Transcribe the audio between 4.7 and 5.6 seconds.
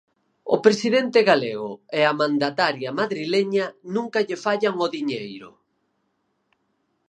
ao diñeiro.